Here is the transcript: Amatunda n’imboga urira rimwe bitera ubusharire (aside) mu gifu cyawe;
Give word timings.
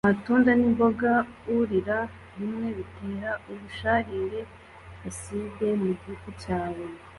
Amatunda 0.05 0.51
n’imboga 0.55 1.11
urira 1.55 1.99
rimwe 2.37 2.67
bitera 2.77 3.31
ubusharire 3.51 4.41
(aside) 5.09 5.65
mu 5.81 5.91
gifu 6.03 6.29
cyawe; 6.41 6.83